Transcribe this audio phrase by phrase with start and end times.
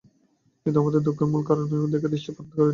[0.61, 2.69] কিন্তু আমরা দুঃখের মূল কারণের দিকে দৃষ্টিপাত করি না।